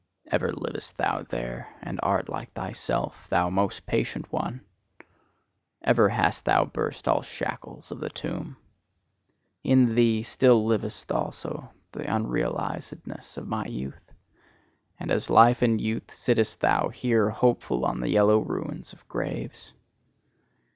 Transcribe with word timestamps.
Ever 0.31 0.51
livest 0.51 0.97
thou 0.97 1.21
there, 1.21 1.75
and 1.79 1.99
art 2.01 2.27
like 2.27 2.51
thyself, 2.53 3.27
thou 3.29 3.51
most 3.51 3.85
patient 3.85 4.31
one! 4.33 4.61
Ever 5.83 6.09
hast 6.09 6.43
thou 6.45 6.65
burst 6.65 7.07
all 7.07 7.21
shackles 7.21 7.91
of 7.91 7.99
the 7.99 8.09
tomb! 8.09 8.57
In 9.63 9.93
thee 9.93 10.23
still 10.23 10.65
liveth 10.65 11.11
also 11.11 11.69
the 11.91 11.99
unrealisedness 12.11 13.37
of 13.37 13.47
my 13.47 13.65
youth; 13.65 14.11
and 14.99 15.11
as 15.11 15.29
life 15.29 15.61
and 15.61 15.79
youth 15.79 16.11
sittest 16.11 16.61
thou 16.61 16.89
here 16.89 17.29
hopeful 17.29 17.85
on 17.85 17.99
the 17.99 18.09
yellow 18.09 18.39
ruins 18.39 18.93
of 18.93 19.07
graves. 19.07 19.75